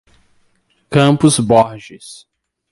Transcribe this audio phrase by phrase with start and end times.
[0.89, 2.25] Campos Borges